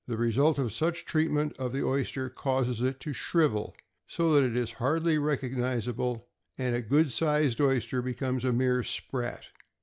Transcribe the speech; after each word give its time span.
The 0.07 0.17
result 0.17 0.57
of 0.57 0.73
such 0.73 1.05
treatment 1.05 1.55
of 1.59 1.73
the 1.73 1.85
oyster 1.85 2.27
causes 2.27 2.81
it 2.81 2.99
to 3.01 3.13
shrivel 3.13 3.75
so 4.07 4.33
that 4.33 4.41
it 4.41 4.57
is 4.57 4.71
hardly 4.81 5.19
recognizable, 5.19 6.27
and 6.57 6.73
a 6.73 6.81
good 6.81 7.11
sized 7.11 7.61
oyster 7.61 8.01
becomes 8.01 8.43
a 8.43 8.51
mere 8.51 8.81
sprat. 8.81 9.49